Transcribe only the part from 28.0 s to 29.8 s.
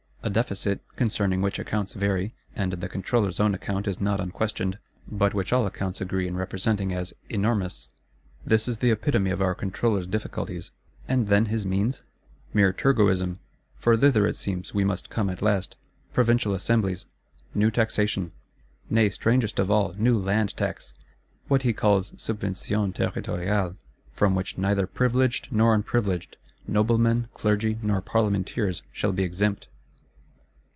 Parlementeers, shall be exempt!